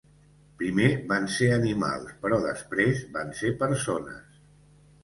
[0.61, 4.43] Primer van ser animals, però després van ser persones.